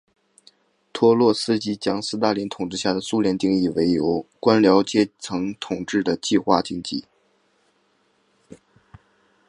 [0.93, 7.05] 托洛茨基将斯大林统治下的苏联定义为由官僚阶层统治的计划经济。